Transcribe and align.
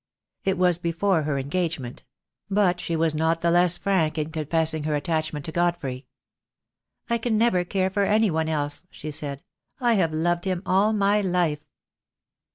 It 0.43 0.57
was 0.57 0.79
before 0.79 1.21
her 1.21 1.37
engagement; 1.37 2.01
but 2.49 2.79
she 2.79 2.95
was 2.95 3.13
not 3.13 3.41
the 3.41 3.51
less 3.51 3.77
frank 3.77 4.17
in 4.17 4.31
confessing 4.31 4.85
her 4.85 4.95
attachment 4.95 5.45
to 5.45 5.51
Godfrey. 5.51 6.07
"I 7.07 7.19
can 7.19 7.37
never 7.37 7.63
care 7.63 7.91
for 7.91 8.01
any 8.03 8.31
one 8.31 8.49
else," 8.49 8.81
she 8.89 9.11
said; 9.11 9.43
"I 9.79 9.93
have 9.93 10.11
loved 10.11 10.45
him 10.45 10.63
all 10.65 10.91
my 10.91 11.21
life." 11.23 11.59